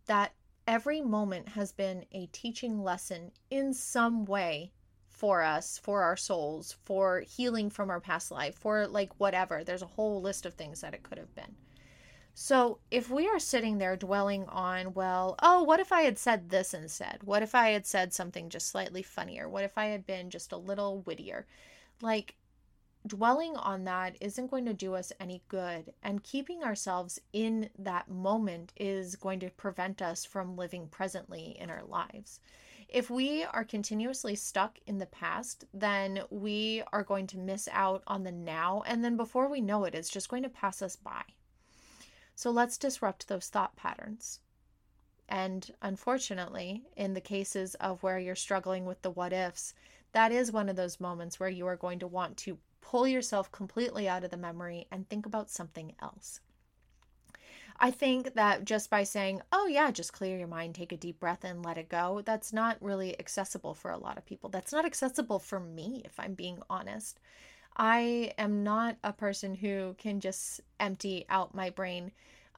that 0.05 0.33
every 0.67 1.01
moment 1.01 1.49
has 1.49 1.71
been 1.71 2.05
a 2.11 2.27
teaching 2.27 2.83
lesson 2.83 3.31
in 3.49 3.73
some 3.73 4.25
way 4.25 4.71
for 5.17 5.41
us, 5.41 5.79
for 5.79 6.03
our 6.03 6.15
souls, 6.15 6.75
for 6.85 7.21
healing 7.21 7.71
from 7.71 7.89
our 7.89 7.99
past 7.99 8.29
life, 8.29 8.55
for 8.55 8.87
like 8.87 9.19
whatever. 9.19 9.63
There's 9.63 9.81
a 9.81 9.87
whole 9.87 10.21
list 10.21 10.45
of 10.45 10.53
things 10.53 10.81
that 10.81 10.93
it 10.93 11.03
could 11.03 11.17
have 11.17 11.33
been. 11.33 11.55
So, 12.35 12.77
if 12.91 13.09
we 13.09 13.27
are 13.27 13.39
sitting 13.39 13.79
there 13.79 13.97
dwelling 13.97 14.45
on, 14.45 14.93
well, 14.93 15.35
oh, 15.41 15.63
what 15.63 15.79
if 15.79 15.91
I 15.91 16.01
had 16.01 16.19
said 16.19 16.49
this 16.49 16.75
instead? 16.75 17.23
What 17.23 17.41
if 17.41 17.55
I 17.55 17.69
had 17.69 17.87
said 17.87 18.13
something 18.13 18.49
just 18.49 18.67
slightly 18.67 19.01
funnier? 19.01 19.49
What 19.49 19.63
if 19.63 19.75
I 19.75 19.85
had 19.87 20.05
been 20.05 20.29
just 20.29 20.51
a 20.51 20.57
little 20.57 21.01
wittier? 21.01 21.47
Like, 21.99 22.35
dwelling 23.07 23.57
on 23.57 23.85
that 23.85 24.17
isn't 24.21 24.51
going 24.51 24.65
to 24.65 24.73
do 24.73 24.93
us 24.93 25.11
any 25.19 25.41
good. 25.47 25.91
And 26.03 26.23
keeping 26.23 26.63
ourselves 26.63 27.19
in 27.33 27.71
that 27.79 28.07
moment 28.07 28.71
is 28.77 29.15
going 29.15 29.39
to 29.39 29.49
prevent 29.49 30.03
us 30.03 30.23
from 30.23 30.55
living 30.55 30.87
presently 30.89 31.57
in 31.59 31.71
our 31.71 31.83
lives. 31.85 32.39
If 32.89 33.09
we 33.09 33.43
are 33.43 33.65
continuously 33.65 34.35
stuck 34.35 34.79
in 34.87 34.97
the 34.97 35.05
past, 35.07 35.65
then 35.73 36.21
we 36.29 36.83
are 36.93 37.03
going 37.03 37.27
to 37.27 37.37
miss 37.37 37.67
out 37.71 38.01
on 38.07 38.23
the 38.23 38.31
now. 38.31 38.81
And 38.85 39.03
then 39.03 39.17
before 39.17 39.49
we 39.49 39.59
know 39.59 39.83
it, 39.83 39.93
it's 39.93 40.09
just 40.09 40.29
going 40.29 40.43
to 40.43 40.49
pass 40.49 40.81
us 40.81 40.95
by. 40.95 41.23
So 42.35 42.49
let's 42.49 42.77
disrupt 42.77 43.27
those 43.27 43.47
thought 43.47 43.75
patterns. 43.75 44.39
And 45.27 45.69
unfortunately, 45.81 46.83
in 46.95 47.13
the 47.13 47.19
cases 47.19 47.75
of 47.75 48.01
where 48.03 48.19
you're 48.19 48.35
struggling 48.35 48.85
with 48.85 49.01
the 49.01 49.11
what 49.11 49.33
ifs, 49.33 49.73
that 50.13 50.31
is 50.31 50.51
one 50.51 50.69
of 50.69 50.77
those 50.77 51.01
moments 51.01 51.39
where 51.39 51.49
you 51.49 51.67
are 51.67 51.75
going 51.75 51.99
to 51.99 52.07
want 52.07 52.37
to 52.37 52.57
pull 52.79 53.05
yourself 53.05 53.51
completely 53.51 54.07
out 54.07 54.23
of 54.23 54.31
the 54.31 54.37
memory 54.37 54.87
and 54.91 55.09
think 55.09 55.25
about 55.25 55.49
something 55.49 55.93
else. 56.01 56.39
I 57.79 57.91
think 57.91 58.33
that 58.35 58.65
just 58.65 58.89
by 58.89 59.03
saying, 59.03 59.41
oh, 59.51 59.67
yeah, 59.67 59.91
just 59.91 60.13
clear 60.13 60.37
your 60.37 60.47
mind, 60.47 60.75
take 60.75 60.91
a 60.91 60.97
deep 60.97 61.19
breath, 61.19 61.43
and 61.43 61.63
let 61.63 61.77
it 61.77 61.89
go, 61.89 62.21
that's 62.25 62.51
not 62.53 62.81
really 62.81 63.19
accessible 63.19 63.73
for 63.75 63.91
a 63.91 63.97
lot 63.97 64.17
of 64.17 64.25
people. 64.25 64.49
That's 64.49 64.71
not 64.71 64.85
accessible 64.85 65.39
for 65.39 65.59
me, 65.59 66.01
if 66.05 66.19
I'm 66.19 66.33
being 66.33 66.61
honest. 66.69 67.19
I 67.77 68.33
am 68.37 68.63
not 68.63 68.97
a 69.03 69.13
person 69.13 69.55
who 69.55 69.95
can 69.99 70.19
just 70.19 70.61
empty 70.79 71.25
out 71.29 71.55
my 71.55 71.69
brain 71.69 72.11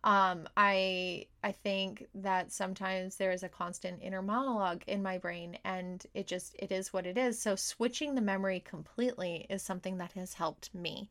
um 0.05 0.47
i 0.55 1.25
i 1.43 1.51
think 1.51 2.07
that 2.15 2.51
sometimes 2.53 3.17
there 3.17 3.31
is 3.31 3.43
a 3.43 3.49
constant 3.49 4.01
inner 4.01 4.21
monologue 4.21 4.81
in 4.87 5.03
my 5.03 5.17
brain 5.17 5.57
and 5.65 6.05
it 6.13 6.25
just 6.25 6.55
it 6.57 6.71
is 6.71 6.93
what 6.93 7.05
it 7.05 7.17
is 7.17 7.37
so 7.41 7.55
switching 7.55 8.15
the 8.15 8.21
memory 8.21 8.61
completely 8.61 9.45
is 9.49 9.61
something 9.61 9.97
that 9.97 10.13
has 10.13 10.33
helped 10.33 10.73
me 10.73 11.09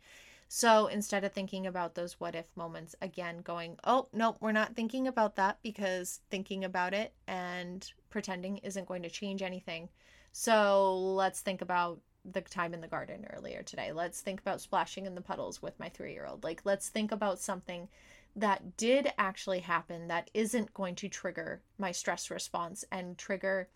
so 0.49 0.87
instead 0.87 1.25
of 1.25 1.33
thinking 1.33 1.67
about 1.67 1.95
those 1.95 2.19
what 2.19 2.35
if 2.35 2.47
moments 2.57 2.95
again 3.03 3.39
going 3.39 3.77
oh 3.85 4.09
nope 4.13 4.37
we're 4.41 4.51
not 4.51 4.75
thinking 4.75 5.07
about 5.07 5.37
that 5.37 5.59
because 5.63 6.21
thinking 6.31 6.65
about 6.65 6.95
it 6.95 7.13
and 7.27 7.93
pretending 8.11 8.59
isn't 8.59 8.87
going 8.87 9.03
to 9.03 9.11
change 9.11 9.43
anything. 9.43 9.89
So 10.33 10.97
let's 10.97 11.41
think 11.41 11.63
about 11.63 12.01
the 12.25 12.41
time 12.41 12.75
in 12.75 12.81
the 12.81 12.89
garden 12.89 13.27
earlier 13.33 13.63
today. 13.63 13.93
Let's 13.93 14.21
think 14.21 14.41
about 14.41 14.61
splashing 14.61 15.07
in 15.07 15.15
the 15.15 15.21
puddles 15.21 15.63
with 15.63 15.79
my 15.79 15.89
3 15.89 16.13
year 16.13 16.27
old 16.27 16.45
like 16.45 16.63
let's 16.65 16.89
think 16.89 17.13
about 17.13 17.39
something 17.39 17.89
that 18.37 18.77
did 18.77 19.13
actually 19.19 19.61
happen 19.61 20.09
that 20.09 20.31
isn't 20.35 20.73
going 20.75 20.95
to 20.95 21.09
trigger 21.09 21.61
my 21.79 21.91
stress 21.91 22.31
response 22.31 22.85
and 22.93 23.19
trigger 23.19 23.69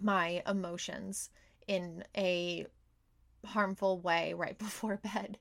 my 0.00 0.42
emotions 0.46 1.30
in 1.68 2.02
a 2.16 2.66
harmful 3.46 4.00
way 4.00 4.34
right 4.34 4.58
before 4.66 4.96
bed. 4.96 5.38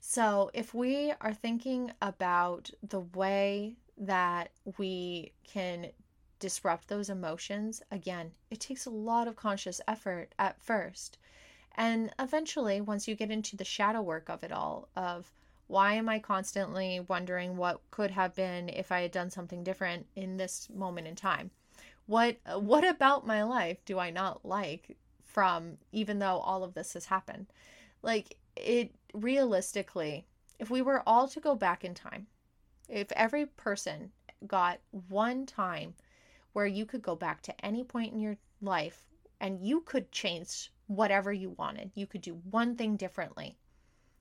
So, 0.00 0.50
if 0.54 0.74
we 0.74 1.12
are 1.20 1.34
thinking 1.34 1.92
about 2.00 2.70
the 2.82 3.00
way 3.00 3.76
that 3.96 4.50
we 4.78 5.32
can 5.44 5.90
disrupt 6.38 6.88
those 6.88 7.10
emotions, 7.10 7.82
again, 7.90 8.32
it 8.50 8.60
takes 8.60 8.86
a 8.86 8.90
lot 8.90 9.28
of 9.28 9.36
conscious 9.36 9.80
effort 9.88 10.34
at 10.38 10.62
first. 10.62 11.18
And 11.74 12.12
eventually, 12.18 12.80
once 12.80 13.06
you 13.06 13.14
get 13.14 13.30
into 13.30 13.56
the 13.56 13.64
shadow 13.64 14.00
work 14.02 14.28
of 14.28 14.42
it 14.44 14.52
all, 14.52 14.88
of 14.96 15.32
why 15.68 15.94
am 15.94 16.08
I 16.08 16.18
constantly 16.18 17.00
wondering 17.00 17.56
what 17.56 17.80
could 17.90 18.10
have 18.12 18.34
been 18.34 18.68
if 18.68 18.90
I 18.90 19.02
had 19.02 19.12
done 19.12 19.30
something 19.30 19.62
different 19.62 20.06
in 20.16 20.36
this 20.36 20.68
moment 20.70 21.06
in 21.06 21.14
time? 21.14 21.50
What 22.06 22.38
what 22.56 22.84
about 22.88 23.26
my 23.26 23.42
life 23.42 23.84
do 23.84 23.98
I 23.98 24.10
not 24.10 24.44
like 24.44 24.96
from 25.24 25.76
even 25.92 26.18
though 26.18 26.38
all 26.38 26.64
of 26.64 26.74
this 26.74 26.94
has 26.94 27.06
happened? 27.06 27.46
Like 28.02 28.38
it 28.58 28.94
realistically, 29.14 30.26
if 30.58 30.70
we 30.70 30.82
were 30.82 31.02
all 31.06 31.28
to 31.28 31.40
go 31.40 31.54
back 31.54 31.84
in 31.84 31.94
time, 31.94 32.26
if 32.88 33.10
every 33.12 33.46
person 33.46 34.10
got 34.46 34.80
one 35.08 35.46
time 35.46 35.94
where 36.52 36.66
you 36.66 36.84
could 36.84 37.02
go 37.02 37.14
back 37.14 37.42
to 37.42 37.64
any 37.64 37.84
point 37.84 38.12
in 38.12 38.20
your 38.20 38.36
life 38.60 39.06
and 39.40 39.60
you 39.60 39.80
could 39.80 40.10
change 40.10 40.72
whatever 40.86 41.32
you 41.32 41.50
wanted, 41.50 41.90
you 41.94 42.06
could 42.06 42.22
do 42.22 42.40
one 42.50 42.74
thing 42.74 42.96
differently. 42.96 43.56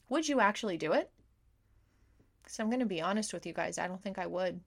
Would 0.09 0.27
you 0.27 0.39
actually 0.39 0.77
do 0.77 0.93
it? 0.93 1.09
So 2.47 2.63
I'm 2.63 2.69
going 2.69 2.79
to 2.79 2.85
be 2.85 3.01
honest 3.01 3.33
with 3.33 3.45
you 3.45 3.53
guys, 3.53 3.77
I 3.77 3.87
don't 3.87 4.01
think 4.01 4.17
I 4.17 4.27
would 4.27 4.59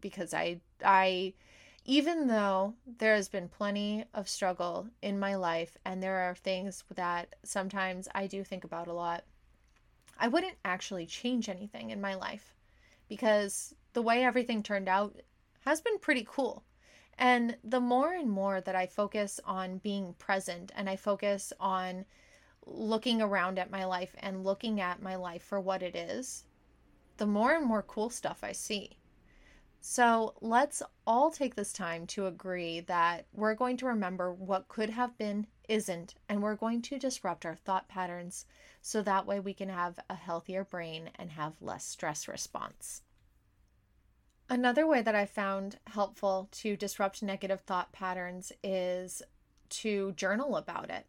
because 0.00 0.32
I 0.32 0.60
I 0.84 1.34
even 1.90 2.28
though 2.28 2.72
there 2.86 3.16
has 3.16 3.28
been 3.28 3.48
plenty 3.48 4.04
of 4.14 4.28
struggle 4.28 4.86
in 5.02 5.18
my 5.18 5.34
life 5.34 5.76
and 5.84 6.00
there 6.00 6.18
are 6.18 6.36
things 6.36 6.84
that 6.94 7.34
sometimes 7.42 8.06
I 8.14 8.28
do 8.28 8.44
think 8.44 8.62
about 8.62 8.86
a 8.86 8.92
lot, 8.92 9.24
I 10.16 10.28
wouldn't 10.28 10.54
actually 10.64 11.06
change 11.06 11.48
anything 11.48 11.90
in 11.90 12.00
my 12.00 12.14
life 12.14 12.54
because 13.08 13.74
the 13.92 14.02
way 14.02 14.22
everything 14.22 14.62
turned 14.62 14.88
out 14.88 15.16
has 15.62 15.80
been 15.80 15.98
pretty 15.98 16.24
cool. 16.30 16.62
And 17.18 17.56
the 17.64 17.80
more 17.80 18.14
and 18.14 18.30
more 18.30 18.60
that 18.60 18.76
I 18.76 18.86
focus 18.86 19.40
on 19.44 19.78
being 19.78 20.14
present 20.14 20.70
and 20.76 20.88
I 20.88 20.94
focus 20.94 21.52
on 21.58 22.04
looking 22.66 23.20
around 23.20 23.58
at 23.58 23.72
my 23.72 23.84
life 23.84 24.14
and 24.20 24.44
looking 24.44 24.80
at 24.80 25.02
my 25.02 25.16
life 25.16 25.42
for 25.42 25.58
what 25.58 25.82
it 25.82 25.96
is, 25.96 26.44
the 27.16 27.26
more 27.26 27.52
and 27.52 27.66
more 27.66 27.82
cool 27.82 28.10
stuff 28.10 28.44
I 28.44 28.52
see. 28.52 28.99
So 29.80 30.34
let's 30.40 30.82
all 31.06 31.30
take 31.30 31.54
this 31.54 31.72
time 31.72 32.06
to 32.08 32.26
agree 32.26 32.80
that 32.80 33.26
we're 33.32 33.54
going 33.54 33.78
to 33.78 33.86
remember 33.86 34.32
what 34.32 34.68
could 34.68 34.90
have 34.90 35.16
been 35.16 35.46
isn't, 35.68 36.14
and 36.28 36.42
we're 36.42 36.56
going 36.56 36.82
to 36.82 36.98
disrupt 36.98 37.46
our 37.46 37.54
thought 37.54 37.88
patterns 37.88 38.44
so 38.82 39.02
that 39.02 39.26
way 39.26 39.40
we 39.40 39.54
can 39.54 39.70
have 39.70 39.98
a 40.10 40.14
healthier 40.14 40.64
brain 40.64 41.10
and 41.16 41.30
have 41.30 41.54
less 41.60 41.86
stress 41.86 42.28
response. 42.28 43.02
Another 44.50 44.86
way 44.86 45.00
that 45.00 45.14
I 45.14 45.26
found 45.26 45.78
helpful 45.86 46.48
to 46.52 46.76
disrupt 46.76 47.22
negative 47.22 47.60
thought 47.60 47.92
patterns 47.92 48.52
is 48.62 49.22
to 49.70 50.12
journal 50.12 50.56
about 50.56 50.90
it. 50.90 51.06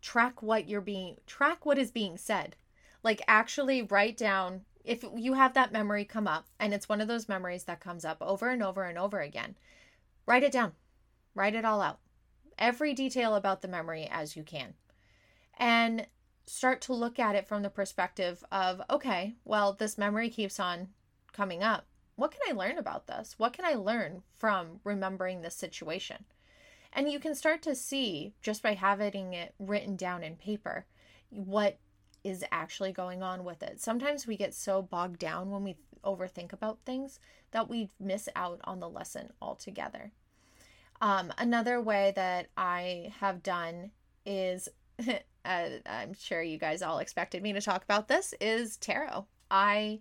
Track 0.00 0.42
what 0.42 0.68
you're 0.68 0.80
being 0.80 1.16
track 1.26 1.66
what 1.66 1.78
is 1.78 1.90
being 1.90 2.16
said. 2.16 2.56
Like 3.02 3.22
actually 3.26 3.82
write 3.82 4.16
down 4.16 4.64
if 4.84 5.04
you 5.16 5.34
have 5.34 5.54
that 5.54 5.72
memory 5.72 6.04
come 6.04 6.26
up 6.26 6.46
and 6.58 6.72
it's 6.72 6.88
one 6.88 7.00
of 7.00 7.08
those 7.08 7.28
memories 7.28 7.64
that 7.64 7.80
comes 7.80 8.04
up 8.04 8.18
over 8.20 8.48
and 8.48 8.62
over 8.62 8.84
and 8.84 8.98
over 8.98 9.20
again, 9.20 9.56
write 10.26 10.42
it 10.42 10.52
down. 10.52 10.72
Write 11.34 11.54
it 11.54 11.64
all 11.64 11.80
out. 11.80 11.98
Every 12.58 12.94
detail 12.94 13.34
about 13.34 13.62
the 13.62 13.68
memory 13.68 14.08
as 14.10 14.36
you 14.36 14.42
can. 14.42 14.74
And 15.58 16.06
start 16.46 16.80
to 16.80 16.92
look 16.92 17.18
at 17.18 17.36
it 17.36 17.46
from 17.46 17.62
the 17.62 17.70
perspective 17.70 18.42
of 18.50 18.82
okay, 18.90 19.34
well, 19.44 19.74
this 19.74 19.98
memory 19.98 20.30
keeps 20.30 20.58
on 20.58 20.88
coming 21.32 21.62
up. 21.62 21.86
What 22.16 22.32
can 22.32 22.40
I 22.48 22.52
learn 22.52 22.76
about 22.76 23.06
this? 23.06 23.34
What 23.38 23.52
can 23.52 23.64
I 23.64 23.74
learn 23.74 24.22
from 24.36 24.80
remembering 24.84 25.40
this 25.40 25.54
situation? 25.54 26.24
And 26.92 27.10
you 27.10 27.20
can 27.20 27.34
start 27.34 27.62
to 27.62 27.74
see 27.74 28.34
just 28.42 28.62
by 28.62 28.74
having 28.74 29.32
it 29.32 29.54
written 29.58 29.96
down 29.96 30.24
in 30.24 30.34
paper 30.36 30.86
what 31.30 31.78
is 32.24 32.44
actually 32.52 32.92
going 32.92 33.22
on 33.22 33.44
with 33.44 33.62
it. 33.62 33.80
Sometimes 33.80 34.26
we 34.26 34.36
get 34.36 34.54
so 34.54 34.82
bogged 34.82 35.18
down 35.18 35.50
when 35.50 35.64
we 35.64 35.76
overthink 36.04 36.52
about 36.52 36.78
things 36.84 37.20
that 37.50 37.68
we 37.68 37.90
miss 37.98 38.28
out 38.36 38.60
on 38.64 38.80
the 38.80 38.88
lesson 38.88 39.30
altogether. 39.40 40.12
Um, 41.00 41.32
another 41.38 41.80
way 41.80 42.12
that 42.16 42.48
I 42.56 43.12
have 43.20 43.42
done 43.42 43.90
is, 44.26 44.68
uh, 45.44 45.68
I'm 45.86 46.14
sure 46.14 46.42
you 46.42 46.58
guys 46.58 46.82
all 46.82 46.98
expected 46.98 47.42
me 47.42 47.52
to 47.54 47.60
talk 47.60 47.82
about 47.82 48.08
this, 48.08 48.34
is 48.40 48.76
tarot. 48.76 49.26
I 49.50 50.00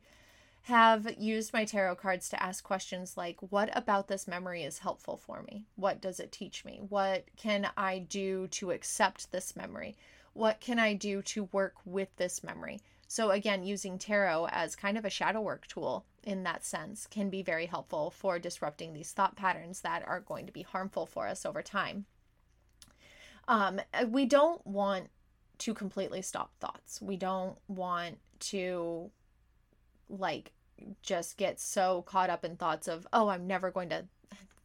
have 0.64 1.08
used 1.18 1.54
my 1.54 1.66
tarot 1.66 1.96
cards 1.96 2.30
to 2.30 2.44
ask 2.44 2.64
questions 2.64 3.16
like 3.16 3.38
what 3.50 3.76
about 3.76 4.08
this 4.08 4.28
memory 4.28 4.64
is 4.64 4.80
helpful 4.80 5.18
for 5.18 5.42
me? 5.44 5.66
What 5.76 6.02
does 6.02 6.20
it 6.20 6.32
teach 6.32 6.66
me? 6.66 6.82
What 6.88 7.26
can 7.38 7.70
I 7.78 8.00
do 8.00 8.48
to 8.48 8.72
accept 8.72 9.32
this 9.32 9.56
memory? 9.56 9.96
What 10.40 10.62
can 10.62 10.80
I 10.80 10.94
do 10.94 11.22
to 11.24 11.50
work 11.52 11.76
with 11.84 12.16
this 12.16 12.46
memory? 12.46 12.80
So, 13.10 13.32
again, 13.32 13.66
using 13.66 13.98
tarot 13.98 14.48
as 14.52 14.74
kind 14.74 14.98
of 14.98 15.04
a 15.04 15.10
shadow 15.10 15.42
work 15.42 15.68
tool 15.68 16.06
in 16.24 16.44
that 16.44 16.64
sense 16.64 17.08
can 17.08 17.30
be 17.30 17.42
very 17.42 17.66
helpful 17.66 18.10
for 18.10 18.40
disrupting 18.40 18.94
these 18.94 19.12
thought 19.12 19.36
patterns 19.36 19.82
that 19.82 20.08
are 20.08 20.22
going 20.22 20.46
to 20.46 20.54
be 20.54 20.62
harmful 20.62 21.06
for 21.06 21.28
us 21.28 21.46
over 21.46 21.62
time. 21.62 22.06
Um, 23.50 23.82
we 24.08 24.26
don't 24.26 24.66
want 24.66 25.10
to 25.58 25.74
completely 25.74 26.22
stop 26.22 26.54
thoughts. 26.62 27.02
We 27.02 27.18
don't 27.18 27.58
want 27.68 28.18
to 28.52 29.12
like 30.08 30.54
just 31.02 31.36
get 31.36 31.60
so 31.60 32.04
caught 32.04 32.30
up 32.30 32.46
in 32.46 32.56
thoughts 32.56 32.88
of, 32.88 33.06
oh, 33.12 33.28
I'm 33.28 33.46
never 33.46 33.72
going 33.72 33.90
to 33.90 34.06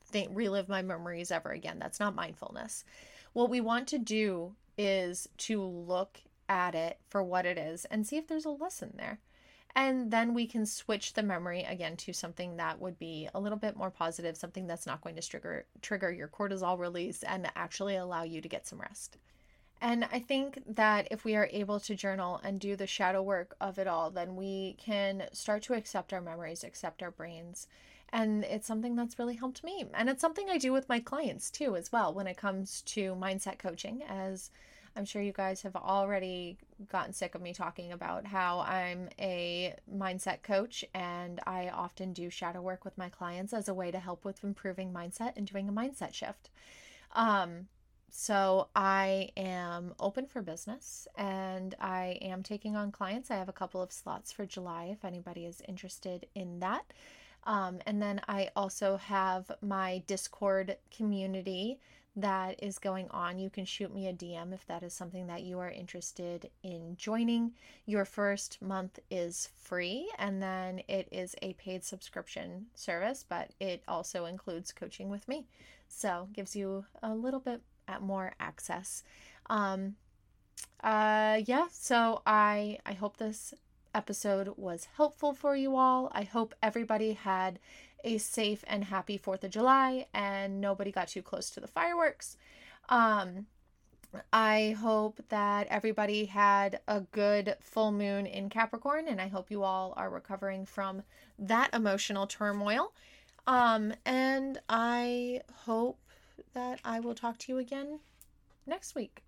think 0.04 0.30
relive 0.32 0.68
my 0.68 0.82
memories 0.82 1.32
ever 1.32 1.50
again. 1.50 1.80
That's 1.80 1.98
not 1.98 2.14
mindfulness. 2.14 2.84
What 3.32 3.50
we 3.50 3.60
want 3.60 3.88
to 3.88 3.98
do 3.98 4.54
is 4.76 5.28
to 5.38 5.62
look 5.62 6.20
at 6.48 6.74
it 6.74 6.98
for 7.08 7.22
what 7.22 7.46
it 7.46 7.58
is 7.58 7.84
and 7.86 8.06
see 8.06 8.16
if 8.16 8.26
there's 8.26 8.44
a 8.44 8.50
lesson 8.50 8.92
there. 8.96 9.20
And 9.76 10.12
then 10.12 10.34
we 10.34 10.46
can 10.46 10.66
switch 10.66 11.14
the 11.14 11.22
memory 11.22 11.64
again 11.64 11.96
to 11.96 12.12
something 12.12 12.56
that 12.56 12.80
would 12.80 12.96
be 12.98 13.28
a 13.34 13.40
little 13.40 13.58
bit 13.58 13.76
more 13.76 13.90
positive, 13.90 14.36
something 14.36 14.68
that's 14.68 14.86
not 14.86 15.02
going 15.02 15.16
to 15.16 15.28
trigger 15.28 15.66
trigger 15.82 16.12
your 16.12 16.28
cortisol 16.28 16.78
release 16.78 17.24
and 17.24 17.50
actually 17.56 17.96
allow 17.96 18.22
you 18.22 18.40
to 18.40 18.48
get 18.48 18.68
some 18.68 18.80
rest. 18.80 19.18
And 19.80 20.06
I 20.12 20.20
think 20.20 20.62
that 20.66 21.08
if 21.10 21.24
we 21.24 21.34
are 21.34 21.48
able 21.50 21.80
to 21.80 21.96
journal 21.96 22.40
and 22.44 22.60
do 22.60 22.76
the 22.76 22.86
shadow 22.86 23.20
work 23.20 23.56
of 23.60 23.78
it 23.78 23.88
all, 23.88 24.10
then 24.10 24.36
we 24.36 24.76
can 24.78 25.24
start 25.32 25.62
to 25.64 25.74
accept 25.74 26.12
our 26.12 26.20
memories, 26.20 26.62
accept 26.62 27.02
our 27.02 27.10
brains. 27.10 27.66
And 28.14 28.44
it's 28.44 28.66
something 28.68 28.94
that's 28.94 29.18
really 29.18 29.34
helped 29.34 29.64
me. 29.64 29.86
And 29.92 30.08
it's 30.08 30.20
something 30.20 30.48
I 30.48 30.56
do 30.56 30.72
with 30.72 30.88
my 30.88 31.00
clients 31.00 31.50
too, 31.50 31.74
as 31.74 31.90
well, 31.90 32.14
when 32.14 32.28
it 32.28 32.36
comes 32.36 32.80
to 32.82 33.16
mindset 33.16 33.58
coaching, 33.58 34.04
as 34.08 34.50
I'm 34.94 35.04
sure 35.04 35.20
you 35.20 35.32
guys 35.32 35.62
have 35.62 35.74
already 35.74 36.56
gotten 36.88 37.12
sick 37.12 37.34
of 37.34 37.42
me 37.42 37.52
talking 37.52 37.90
about 37.90 38.24
how 38.24 38.60
I'm 38.60 39.08
a 39.18 39.74
mindset 39.92 40.44
coach 40.44 40.84
and 40.94 41.40
I 41.44 41.70
often 41.70 42.12
do 42.12 42.30
shadow 42.30 42.62
work 42.62 42.84
with 42.84 42.96
my 42.96 43.08
clients 43.08 43.52
as 43.52 43.68
a 43.68 43.74
way 43.74 43.90
to 43.90 43.98
help 43.98 44.24
with 44.24 44.44
improving 44.44 44.92
mindset 44.92 45.32
and 45.36 45.44
doing 45.44 45.68
a 45.68 45.72
mindset 45.72 46.14
shift. 46.14 46.50
Um, 47.16 47.66
so 48.10 48.68
I 48.76 49.30
am 49.36 49.92
open 49.98 50.26
for 50.26 50.40
business 50.40 51.08
and 51.18 51.74
I 51.80 52.18
am 52.22 52.44
taking 52.44 52.76
on 52.76 52.92
clients. 52.92 53.32
I 53.32 53.38
have 53.38 53.48
a 53.48 53.52
couple 53.52 53.82
of 53.82 53.90
slots 53.90 54.30
for 54.30 54.46
July 54.46 54.84
if 54.92 55.04
anybody 55.04 55.46
is 55.46 55.60
interested 55.66 56.26
in 56.36 56.60
that. 56.60 56.84
Um, 57.46 57.80
and 57.86 58.00
then 58.00 58.20
I 58.28 58.50
also 58.56 58.96
have 58.96 59.50
my 59.60 60.02
Discord 60.06 60.76
community 60.94 61.78
that 62.16 62.62
is 62.62 62.78
going 62.78 63.08
on. 63.10 63.38
You 63.38 63.50
can 63.50 63.64
shoot 63.64 63.92
me 63.92 64.06
a 64.06 64.12
DM 64.12 64.52
if 64.52 64.64
that 64.66 64.82
is 64.82 64.92
something 64.92 65.26
that 65.26 65.42
you 65.42 65.58
are 65.58 65.70
interested 65.70 66.50
in 66.62 66.96
joining. 66.96 67.52
Your 67.86 68.04
first 68.04 68.62
month 68.62 69.00
is 69.10 69.48
free, 69.56 70.08
and 70.18 70.42
then 70.42 70.82
it 70.86 71.08
is 71.10 71.34
a 71.42 71.54
paid 71.54 71.84
subscription 71.84 72.66
service, 72.74 73.24
but 73.28 73.50
it 73.58 73.82
also 73.88 74.26
includes 74.26 74.72
coaching 74.72 75.08
with 75.08 75.26
me. 75.26 75.46
So, 75.88 76.28
gives 76.32 76.54
you 76.54 76.86
a 77.02 77.14
little 77.14 77.40
bit 77.40 77.62
at 77.88 78.00
more 78.00 78.32
access. 78.38 79.02
Um, 79.50 79.96
uh, 80.82 81.40
yeah, 81.46 81.66
so 81.72 82.22
I 82.26 82.78
I 82.86 82.92
hope 82.92 83.16
this 83.16 83.54
episode 83.94 84.54
was 84.56 84.88
helpful 84.96 85.32
for 85.32 85.56
you 85.56 85.76
all. 85.76 86.10
I 86.12 86.22
hope 86.22 86.54
everybody 86.62 87.12
had 87.12 87.58
a 88.02 88.18
safe 88.18 88.64
and 88.66 88.84
happy 88.84 89.18
4th 89.18 89.44
of 89.44 89.50
July 89.50 90.06
and 90.12 90.60
nobody 90.60 90.92
got 90.92 91.08
too 91.08 91.22
close 91.22 91.50
to 91.50 91.60
the 91.60 91.66
fireworks. 91.66 92.36
Um, 92.88 93.46
I 94.32 94.76
hope 94.80 95.20
that 95.28 95.66
everybody 95.68 96.26
had 96.26 96.80
a 96.86 97.00
good 97.00 97.56
full 97.60 97.90
moon 97.90 98.26
in 98.26 98.48
Capricorn, 98.48 99.08
and 99.08 99.20
I 99.20 99.28
hope 99.28 99.50
you 99.50 99.62
all 99.62 99.92
are 99.96 100.10
recovering 100.10 100.66
from 100.66 101.02
that 101.38 101.74
emotional 101.74 102.26
turmoil. 102.26 102.92
Um, 103.46 103.92
and 104.04 104.60
I 104.68 105.40
hope 105.64 105.98
that 106.54 106.80
I 106.84 107.00
will 107.00 107.14
talk 107.14 107.38
to 107.38 107.52
you 107.52 107.58
again 107.58 108.00
next 108.66 108.94
week. 108.94 109.22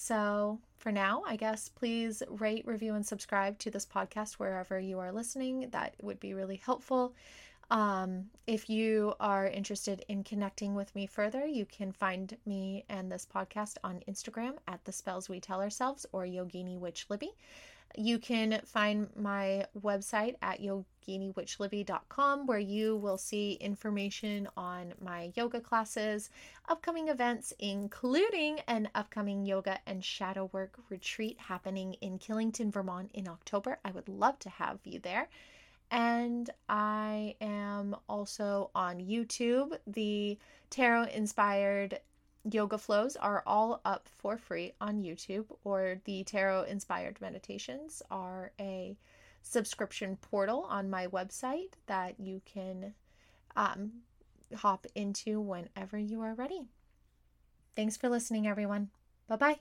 So, 0.00 0.60
for 0.76 0.92
now, 0.92 1.24
I 1.26 1.34
guess 1.34 1.68
please 1.68 2.22
rate, 2.28 2.64
review, 2.68 2.94
and 2.94 3.04
subscribe 3.04 3.58
to 3.58 3.70
this 3.72 3.84
podcast 3.84 4.34
wherever 4.34 4.78
you 4.78 5.00
are 5.00 5.10
listening. 5.10 5.70
That 5.72 5.94
would 6.00 6.20
be 6.20 6.34
really 6.34 6.54
helpful. 6.54 7.16
Um, 7.68 8.26
if 8.46 8.70
you 8.70 9.14
are 9.18 9.48
interested 9.48 10.04
in 10.08 10.22
connecting 10.22 10.76
with 10.76 10.94
me 10.94 11.06
further, 11.06 11.44
you 11.44 11.66
can 11.66 11.90
find 11.90 12.36
me 12.46 12.84
and 12.88 13.10
this 13.10 13.26
podcast 13.26 13.76
on 13.82 14.04
Instagram 14.08 14.52
at 14.68 14.84
the 14.84 14.92
spells 14.92 15.28
we 15.28 15.40
tell 15.40 15.60
ourselves 15.60 16.06
or 16.12 16.22
Yogini 16.22 16.78
Witch 16.78 17.06
Libby. 17.08 17.32
You 17.96 18.18
can 18.18 18.60
find 18.64 19.08
my 19.16 19.66
website 19.80 20.36
at 20.42 20.60
yoginiwitchlibby.com 20.60 22.46
where 22.46 22.58
you 22.58 22.96
will 22.96 23.18
see 23.18 23.52
information 23.54 24.48
on 24.56 24.94
my 25.00 25.32
yoga 25.34 25.60
classes, 25.60 26.30
upcoming 26.68 27.08
events, 27.08 27.52
including 27.58 28.60
an 28.68 28.88
upcoming 28.94 29.46
yoga 29.46 29.78
and 29.86 30.04
shadow 30.04 30.50
work 30.52 30.78
retreat 30.90 31.38
happening 31.40 31.94
in 31.94 32.18
Killington, 32.18 32.70
Vermont 32.70 33.10
in 33.14 33.26
October. 33.26 33.78
I 33.84 33.90
would 33.90 34.08
love 34.08 34.38
to 34.40 34.50
have 34.50 34.78
you 34.84 35.00
there. 35.00 35.28
And 35.90 36.50
I 36.68 37.34
am 37.40 37.96
also 38.08 38.70
on 38.74 38.98
YouTube. 38.98 39.78
The 39.86 40.38
tarot 40.70 41.04
inspired 41.04 42.00
yoga 42.50 42.78
flows 42.78 43.16
are 43.16 43.42
all 43.46 43.80
up 43.84 44.08
for 44.18 44.36
free 44.36 44.72
on 44.80 45.02
YouTube, 45.02 45.46
or 45.64 46.00
the 46.04 46.24
tarot 46.24 46.64
inspired 46.64 47.20
meditations 47.20 48.02
are 48.10 48.52
a 48.60 48.96
subscription 49.42 50.16
portal 50.16 50.66
on 50.68 50.90
my 50.90 51.06
website 51.06 51.72
that 51.86 52.18
you 52.18 52.42
can 52.44 52.94
um, 53.56 53.92
hop 54.54 54.86
into 54.94 55.40
whenever 55.40 55.98
you 55.98 56.20
are 56.20 56.34
ready. 56.34 56.66
Thanks 57.76 57.96
for 57.96 58.08
listening, 58.08 58.46
everyone. 58.46 58.90
Bye 59.28 59.36
bye. 59.36 59.60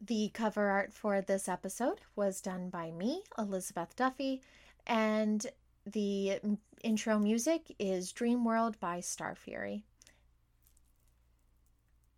The 0.00 0.30
cover 0.34 0.68
art 0.68 0.92
for 0.92 1.20
this 1.22 1.48
episode 1.48 2.00
was 2.14 2.40
done 2.40 2.68
by 2.68 2.90
me, 2.90 3.22
Elizabeth 3.38 3.96
Duffy, 3.96 4.42
and 4.86 5.46
the 5.86 6.40
intro 6.82 7.18
music 7.18 7.74
is 7.78 8.12
Dream 8.12 8.44
World 8.44 8.78
by 8.78 9.00
Starfury. 9.00 9.82